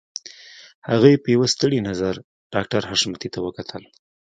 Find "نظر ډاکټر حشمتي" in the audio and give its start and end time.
1.89-3.29